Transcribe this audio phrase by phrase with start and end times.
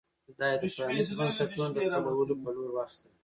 [0.39, 3.11] دا یې د پرانېستو بنسټونو د خپلولو په لور واخیستل.